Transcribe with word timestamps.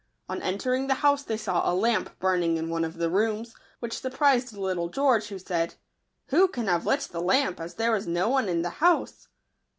On 0.27 0.41
entering 0.41 0.87
the 0.87 0.95
house 1.05 1.21
they 1.21 1.37
saw 1.37 1.71
a 1.71 1.75
lamp 1.77 2.17
burning 2.17 2.57
in 2.57 2.71
one 2.71 2.83
of 2.83 2.95
the 2.97 3.07
rooms, 3.07 3.53
which 3.81 3.99
surprised 3.99 4.51
little 4.51 4.89
George, 4.89 5.27
who 5.27 5.37
said," 5.37 5.75
Who 6.31 6.47
can 6.47 6.65
have 6.65 6.87
lit 6.87 7.01
the 7.01 7.21
lamp, 7.21 7.59
as 7.61 7.75
there 7.75 7.95
is 7.95 8.07
no 8.07 8.27
one 8.27 8.49
in 8.49 8.63
the 8.63 8.71
house 8.81 9.27